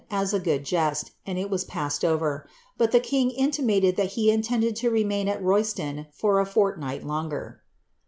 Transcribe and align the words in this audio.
i? 0.09 0.23
a 0.33 0.39
good 0.39 0.63
jest, 0.65 1.11
and 1.27 1.37
it 1.37 1.47
was 1.51 1.63
passed 1.63 2.03
over; 2.03 2.49
but 2.75 2.91
the 2.91 2.99
king 2.99 3.29
intimated 3.29 3.97
that 3.97 4.17
m 4.17 4.29
intended 4.29 4.75
to 4.75 4.89
remain 4.89 5.27
at 5.27 5.39
Rovston 5.43 6.07
for 6.11 6.39
a 6.39 6.43
forliiighl 6.47 7.05
longer.' 7.05 7.61